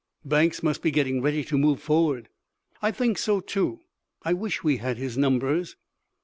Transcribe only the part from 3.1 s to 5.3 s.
so, too. I wish we had his